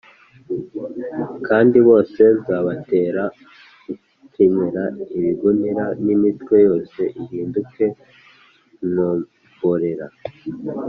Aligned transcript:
kandi 1.47 1.77
bose 1.87 2.21
nzabatera 2.37 3.23
gukenyera 4.19 4.83
ibigunira 5.17 5.85
n’imitwe 6.05 6.55
yose 6.67 7.01
ihinduke 7.21 7.85
inkomborera 8.83 10.07